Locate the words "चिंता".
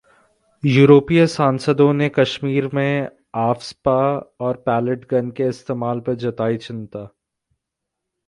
6.57-7.07